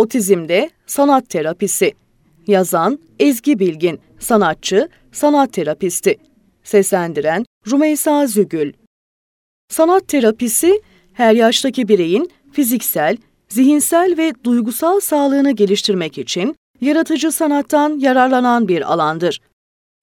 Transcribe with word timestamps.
Otizmde 0.00 0.70
sanat 0.86 1.28
terapisi. 1.28 1.92
Yazan 2.46 2.98
Ezgi 3.18 3.58
Bilgin, 3.58 4.00
sanatçı, 4.18 4.88
sanat 5.12 5.52
terapisti. 5.52 6.16
Seslendiren 6.64 7.44
Rumeysa 7.70 8.26
Zügül. 8.26 8.72
Sanat 9.68 10.08
terapisi 10.08 10.82
her 11.12 11.34
yaştaki 11.34 11.88
bireyin 11.88 12.30
fiziksel, 12.52 13.16
zihinsel 13.48 14.14
ve 14.18 14.32
duygusal 14.44 15.00
sağlığını 15.00 15.50
geliştirmek 15.50 16.18
için 16.18 16.56
yaratıcı 16.80 17.32
sanattan 17.32 17.98
yararlanan 17.98 18.68
bir 18.68 18.92
alandır. 18.92 19.40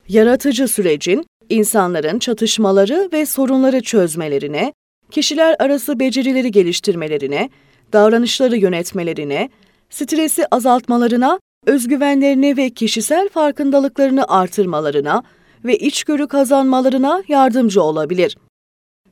Yaratıcı 0.09 0.67
sürecin 0.67 1.25
insanların 1.49 2.19
çatışmaları 2.19 3.09
ve 3.13 3.25
sorunları 3.25 3.81
çözmelerine, 3.81 4.73
kişiler 5.11 5.55
arası 5.59 5.99
becerileri 5.99 6.51
geliştirmelerine, 6.51 7.49
davranışları 7.93 8.57
yönetmelerine, 8.57 9.49
stresi 9.89 10.45
azaltmalarına, 10.51 11.39
özgüvenlerini 11.65 12.57
ve 12.57 12.69
kişisel 12.69 13.29
farkındalıklarını 13.29 14.27
artırmalarına 14.27 15.23
ve 15.65 15.77
içgörü 15.77 16.27
kazanmalarına 16.27 17.23
yardımcı 17.27 17.83
olabilir. 17.83 18.37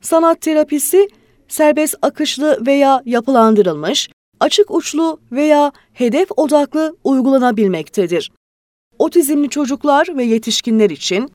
Sanat 0.01 0.41
terapisi, 0.41 1.07
serbest 1.47 1.95
akışlı 2.01 2.65
veya 2.65 3.01
yapılandırılmış, 3.05 4.09
açık 4.39 4.71
uçlu 4.71 5.19
veya 5.31 5.71
hedef 5.93 6.27
odaklı 6.37 6.95
uygulanabilmektedir. 7.03 8.31
Otizmli 8.99 9.49
çocuklar 9.49 10.17
ve 10.17 10.23
yetişkinler 10.23 10.89
için 10.89 11.31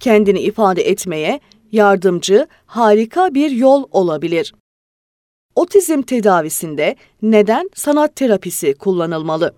kendini 0.00 0.40
ifade 0.40 0.82
etmeye 0.82 1.40
yardımcı, 1.72 2.46
harika 2.66 3.34
bir 3.34 3.50
yol 3.50 3.84
olabilir. 3.90 4.54
Otizm 5.56 6.02
tedavisinde 6.02 6.96
neden 7.22 7.70
sanat 7.74 8.16
terapisi 8.16 8.74
kullanılmalı? 8.74 9.54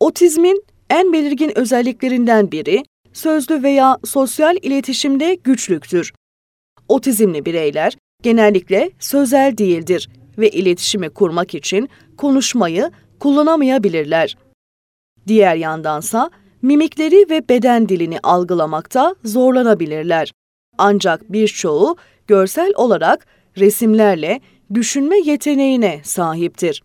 Otizmin 0.00 0.64
en 0.90 1.12
belirgin 1.12 1.58
özelliklerinden 1.58 2.52
biri 2.52 2.82
sözlü 3.12 3.62
veya 3.62 3.98
sosyal 4.04 4.56
iletişimde 4.62 5.34
güçlüktür. 5.34 6.12
Otizmli 6.88 7.44
bireyler 7.44 7.96
genellikle 8.22 8.90
sözel 8.98 9.58
değildir 9.58 10.08
ve 10.38 10.50
iletişimi 10.50 11.10
kurmak 11.10 11.54
için 11.54 11.88
konuşmayı 12.16 12.90
kullanamayabilirler. 13.20 14.36
Diğer 15.26 15.56
yandansa 15.56 16.30
mimikleri 16.62 17.30
ve 17.30 17.48
beden 17.48 17.88
dilini 17.88 18.18
algılamakta 18.22 19.14
zorlanabilirler. 19.24 20.32
Ancak 20.78 21.32
birçoğu 21.32 21.96
görsel 22.26 22.72
olarak 22.76 23.26
resimlerle 23.58 24.40
düşünme 24.74 25.18
yeteneğine 25.18 26.00
sahiptir. 26.04 26.82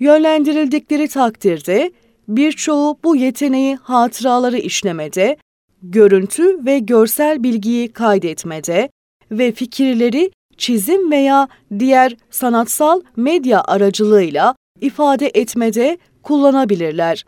Yönlendirildikleri 0.00 1.08
takdirde 1.08 1.92
birçoğu 2.28 2.98
bu 3.04 3.16
yeteneği 3.16 3.76
hatıraları 3.76 4.58
işlemede, 4.58 5.36
görüntü 5.82 6.64
ve 6.64 6.78
görsel 6.78 7.42
bilgiyi 7.42 7.92
kaydetmede 7.92 8.90
ve 9.30 9.52
fikirleri 9.52 10.30
çizim 10.56 11.10
veya 11.10 11.48
diğer 11.78 12.16
sanatsal 12.30 13.00
medya 13.16 13.62
aracılığıyla 13.64 14.54
ifade 14.80 15.30
etmede 15.34 15.98
kullanabilirler. 16.22 17.24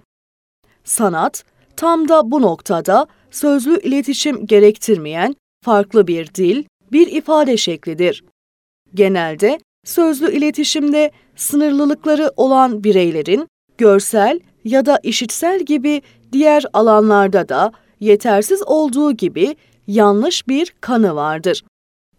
Sanat, 0.84 1.44
tam 1.76 2.08
da 2.08 2.30
bu 2.30 2.42
noktada 2.42 3.06
sözlü 3.30 3.80
iletişim 3.80 4.46
gerektirmeyen 4.46 5.36
farklı 5.64 6.06
bir 6.06 6.34
dil, 6.34 6.64
bir 6.92 7.06
ifade 7.06 7.56
şeklidir. 7.56 8.24
Genelde 8.94 9.58
sözlü 9.84 10.32
iletişimde 10.32 11.10
sınırlılıkları 11.36 12.32
olan 12.36 12.84
bireylerin 12.84 13.48
görsel 13.78 14.40
ya 14.64 14.86
da 14.86 14.98
işitsel 15.02 15.60
gibi 15.60 16.02
diğer 16.32 16.64
alanlarda 16.72 17.48
da 17.48 17.72
yetersiz 18.00 18.62
olduğu 18.66 19.12
gibi 19.12 19.56
yanlış 19.86 20.48
bir 20.48 20.74
kanı 20.80 21.14
vardır. 21.14 21.64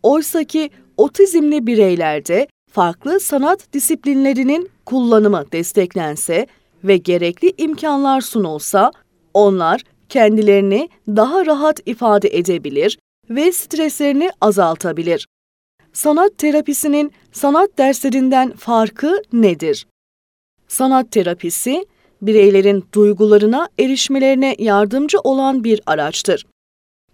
Oysaki 0.03 0.69
otizmli 0.97 1.67
bireylerde 1.67 2.47
farklı 2.71 3.19
sanat 3.19 3.73
disiplinlerinin 3.73 4.69
kullanımı 4.85 5.45
desteklense 5.51 6.47
ve 6.83 6.97
gerekli 6.97 7.53
imkanlar 7.57 8.21
sunulsa, 8.21 8.91
onlar 9.33 9.81
kendilerini 10.09 10.89
daha 11.07 11.45
rahat 11.45 11.79
ifade 11.85 12.37
edebilir 12.37 12.99
ve 13.29 13.51
streslerini 13.51 14.29
azaltabilir. 14.41 15.27
Sanat 15.93 16.37
terapisinin 16.37 17.11
sanat 17.31 17.77
derslerinden 17.77 18.51
farkı 18.51 19.21
nedir? 19.33 19.87
Sanat 20.67 21.11
terapisi, 21.11 21.85
bireylerin 22.21 22.85
duygularına 22.93 23.69
erişmelerine 23.79 24.55
yardımcı 24.59 25.19
olan 25.19 25.63
bir 25.63 25.81
araçtır. 25.85 26.45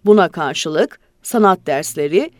Buna 0.04 0.28
karşılık 0.28 1.00
sanat 1.22 1.66
dersleri 1.66 2.30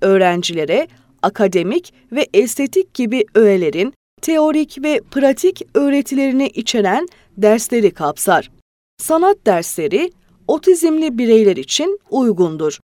öğrencilere 0.00 0.88
akademik 1.22 1.94
ve 2.12 2.26
estetik 2.34 2.94
gibi 2.94 3.24
öğelerin 3.34 3.94
teorik 4.22 4.82
ve 4.82 5.00
pratik 5.10 5.62
öğretilerini 5.74 6.46
içeren 6.46 7.08
dersleri 7.36 7.90
kapsar. 7.90 8.50
Sanat 8.98 9.36
dersleri 9.46 10.10
otizmli 10.48 11.18
bireyler 11.18 11.56
için 11.56 11.98
uygundur. 12.10 12.78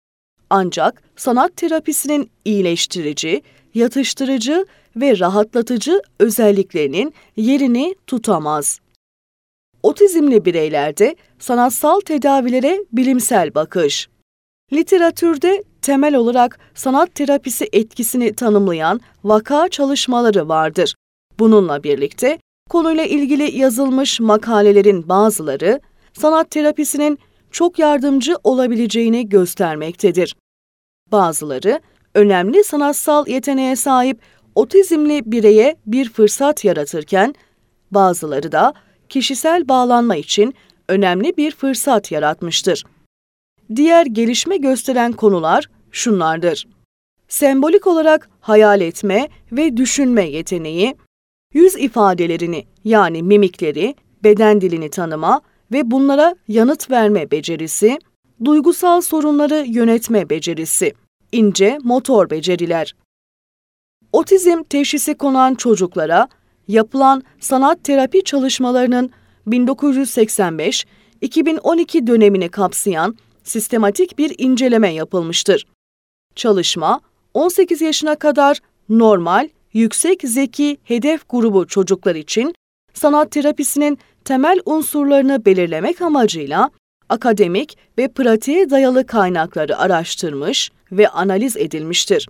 Ancak 0.50 1.02
sanat 1.16 1.56
terapisinin 1.56 2.30
iyileştirici, 2.44 3.42
yatıştırıcı 3.74 4.66
ve 4.96 5.18
rahatlatıcı 5.18 6.02
özelliklerinin 6.18 7.14
yerini 7.36 7.94
tutamaz. 8.06 8.80
Otizmli 9.82 10.44
bireylerde 10.44 11.16
sanatsal 11.38 12.00
tedavilere 12.00 12.84
bilimsel 12.92 13.54
bakış. 13.54 14.08
Literatürde 14.72 15.64
temel 15.82 16.14
olarak 16.14 16.58
sanat 16.74 17.14
terapisi 17.14 17.68
etkisini 17.72 18.34
tanımlayan 18.34 19.00
vaka 19.24 19.68
çalışmaları 19.68 20.48
vardır. 20.48 20.94
Bununla 21.38 21.82
birlikte 21.82 22.38
konuyla 22.70 23.04
ilgili 23.04 23.58
yazılmış 23.58 24.20
makalelerin 24.20 25.08
bazıları 25.08 25.80
sanat 26.12 26.50
terapisinin 26.50 27.18
çok 27.54 27.78
yardımcı 27.78 28.36
olabileceğini 28.44 29.28
göstermektedir. 29.28 30.36
Bazıları 31.12 31.80
önemli 32.14 32.64
sanatsal 32.64 33.28
yeteneğe 33.28 33.76
sahip 33.76 34.20
otizmli 34.54 35.32
bireye 35.32 35.76
bir 35.86 36.08
fırsat 36.08 36.64
yaratırken 36.64 37.34
bazıları 37.90 38.52
da 38.52 38.74
kişisel 39.08 39.68
bağlanma 39.68 40.16
için 40.16 40.54
önemli 40.88 41.36
bir 41.36 41.50
fırsat 41.50 42.12
yaratmıştır. 42.12 42.84
Diğer 43.76 44.06
gelişme 44.06 44.56
gösteren 44.56 45.12
konular 45.12 45.70
şunlardır. 45.90 46.68
Sembolik 47.28 47.86
olarak 47.86 48.28
hayal 48.40 48.80
etme 48.80 49.28
ve 49.52 49.76
düşünme 49.76 50.30
yeteneği, 50.30 50.96
yüz 51.52 51.76
ifadelerini 51.76 52.66
yani 52.84 53.22
mimikleri, 53.22 53.94
beden 54.24 54.60
dilini 54.60 54.90
tanıma 54.90 55.40
ve 55.72 55.90
bunlara 55.90 56.34
yanıt 56.48 56.90
verme 56.90 57.30
becerisi, 57.30 57.98
duygusal 58.44 59.00
sorunları 59.00 59.64
yönetme 59.66 60.30
becerisi, 60.30 60.92
ince 61.32 61.78
motor 61.82 62.30
beceriler. 62.30 62.94
Otizm 64.12 64.62
teşhisi 64.62 65.14
konan 65.14 65.54
çocuklara 65.54 66.28
yapılan 66.68 67.22
sanat 67.40 67.84
terapi 67.84 68.24
çalışmalarının 68.24 69.10
1985-2012 69.46 72.06
dönemini 72.06 72.48
kapsayan 72.48 73.16
sistematik 73.44 74.18
bir 74.18 74.34
inceleme 74.38 74.92
yapılmıştır. 74.92 75.66
Çalışma 76.34 77.00
18 77.34 77.80
yaşına 77.80 78.14
kadar 78.14 78.58
normal, 78.88 79.48
yüksek 79.72 80.20
zeki 80.24 80.76
hedef 80.84 81.28
grubu 81.28 81.66
çocuklar 81.66 82.14
için 82.14 82.54
sanat 82.94 83.30
terapisinin 83.30 83.98
temel 84.24 84.60
unsurlarını 84.64 85.44
belirlemek 85.44 86.02
amacıyla 86.02 86.70
akademik 87.08 87.78
ve 87.98 88.08
pratiğe 88.08 88.70
dayalı 88.70 89.06
kaynakları 89.06 89.78
araştırmış 89.78 90.70
ve 90.92 91.08
analiz 91.08 91.56
edilmiştir. 91.56 92.28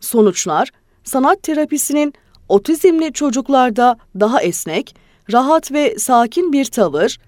Sonuçlar, 0.00 0.70
sanat 1.04 1.42
terapisinin 1.42 2.14
otizmli 2.48 3.12
çocuklarda 3.12 3.96
daha 4.20 4.42
esnek, 4.42 4.96
rahat 5.32 5.72
ve 5.72 5.98
sakin 5.98 6.52
bir 6.52 6.64
tavır, 6.64 7.18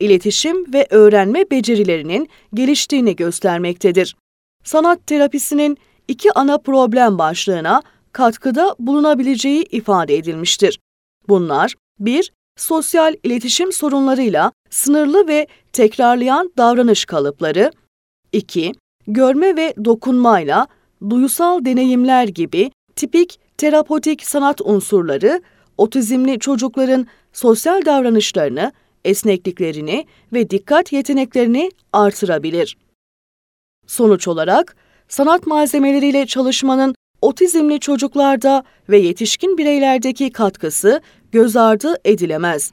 iletişim 0.00 0.72
ve 0.72 0.86
öğrenme 0.90 1.50
becerilerinin 1.50 2.28
geliştiğini 2.54 3.16
göstermektedir. 3.16 4.16
Sanat 4.64 5.06
terapisinin 5.06 5.78
iki 6.08 6.32
ana 6.32 6.58
problem 6.58 7.18
başlığına 7.18 7.82
katkıda 8.12 8.76
bulunabileceği 8.78 9.64
ifade 9.70 10.16
edilmiştir. 10.16 10.80
Bunlar 11.28 11.74
1. 11.98 12.32
Sosyal 12.56 13.14
iletişim 13.22 13.72
sorunlarıyla 13.72 14.52
sınırlı 14.70 15.28
ve 15.28 15.46
tekrarlayan 15.72 16.52
davranış 16.56 17.04
kalıpları 17.04 17.70
2. 18.32 18.72
Görme 19.06 19.56
ve 19.56 19.74
dokunmayla 19.84 20.66
duyusal 21.10 21.64
deneyimler 21.64 22.28
gibi 22.28 22.70
tipik 22.96 23.40
terapotik 23.58 24.26
sanat 24.26 24.60
unsurları 24.60 25.42
otizmli 25.78 26.38
çocukların 26.38 27.06
sosyal 27.32 27.84
davranışlarını, 27.84 28.72
esnekliklerini 29.04 30.06
ve 30.32 30.50
dikkat 30.50 30.92
yeteneklerini 30.92 31.70
artırabilir. 31.92 32.76
Sonuç 33.86 34.28
olarak, 34.28 34.76
sanat 35.08 35.46
malzemeleriyle 35.46 36.26
çalışmanın 36.26 36.94
otizmli 37.20 37.80
çocuklarda 37.80 38.64
ve 38.88 38.98
yetişkin 38.98 39.58
bireylerdeki 39.58 40.32
katkısı 40.32 41.00
göz 41.34 41.56
ardı 41.56 41.94
edilemez. 42.04 42.72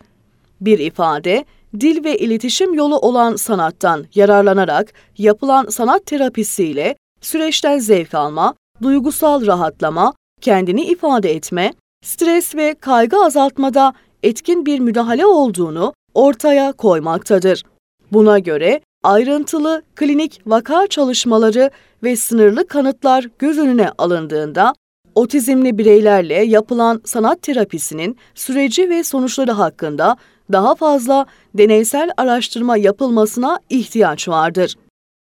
Bir 0.62 0.80
ifade, 0.80 1.46
dil 1.80 2.04
ve 2.04 2.18
iletişim 2.18 2.74
yolu 2.74 2.98
olan 2.98 3.36
sanattan 3.36 4.06
yararlanarak 4.16 4.94
yapılan 5.18 5.66
sanat 5.66 6.06
terapisiyle 6.06 6.96
süreçten 7.22 7.80
zevk 7.80 8.13
alma, 8.13 8.54
duygusal 8.81 9.46
rahatlama, 9.46 10.13
kendini 10.42 10.86
ifade 10.86 11.31
etme, 11.31 11.74
stres 12.06 12.56
ve 12.56 12.74
kaygı 12.74 13.18
azaltmada 13.18 13.94
etkin 14.24 14.66
bir 14.66 14.80
müdahale 14.80 15.25
olduğunu 15.25 15.94
ortaya 16.13 16.72
koymaktadır. 16.72 17.63
Buna 18.12 18.40
göre 18.40 18.81
ayrıntılı 19.04 19.81
klinik 19.96 20.42
vaka 20.46 20.88
çalışmaları 20.88 21.69
ve 22.04 22.16
sınırlı 22.16 22.68
kanıtlar 22.68 23.30
göz 23.40 23.58
önüne 23.58 23.90
alındığında 23.98 24.74
otizmli 25.16 25.78
bireylerle 25.78 26.34
yapılan 26.44 27.02
sanat 27.06 27.42
terapisinin 27.42 28.18
süreci 28.36 28.90
ve 28.90 29.04
sonuçları 29.04 29.52
hakkında 29.52 30.18
daha 30.52 30.75
fazla 30.75 31.25
deneysel 31.54 32.10
araştırma 32.18 32.78
yapılmasına 32.78 33.60
ihtiyaç 33.69 34.30
vardır. 34.30 34.75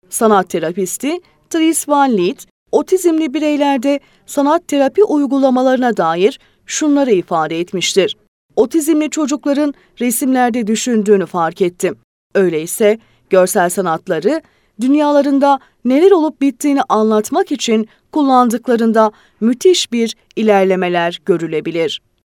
Sanat 0.08 0.50
terapisti 0.50 1.20
Tris 1.50 1.88
Van 1.88 2.16
Liet, 2.16 2.46
otizmli 2.72 3.34
bireylerde 3.34 4.00
sanat 4.26 4.68
terapi 4.68 5.04
uygulamalarına 5.04 5.96
dair 5.96 6.40
şunları 6.66 7.12
ifade 7.12 7.60
etmiştir. 7.60 8.16
Otizmli 8.56 9.10
çocukların 9.10 9.74
resimlerde 10.00 10.66
düşündüğünü 10.66 11.26
fark 11.26 11.62
ettim. 11.62 11.98
Öyleyse 12.34 12.98
görsel 13.30 13.68
sanatları 13.68 14.42
dünyalarında 14.82 15.58
neler 15.84 16.10
olup 16.10 16.40
bittiğini 16.40 16.82
anlatmak 16.88 17.52
için 17.52 17.88
kullandıklarında 18.12 19.12
müthiş 19.40 19.92
bir 19.92 20.16
ilerlemeler 20.36 21.20
görülebilir. 21.26 22.00